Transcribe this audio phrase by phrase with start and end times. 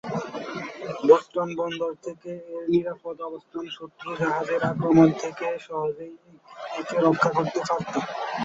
[1.07, 6.13] Boston বন্দর থেকে এর নিরাপদ অবস্থান শত্রু-জাহাজের আক্রমণ থেকে সহজেই
[6.79, 7.93] একে রক্ষা করতে পারত।